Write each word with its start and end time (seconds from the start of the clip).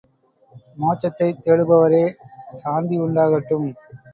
மோட்சத்தைத் 0.77 1.43
தேடுபவரே 1.43 2.03
சாந்தியுண்டாகட்டும்! 2.59 3.69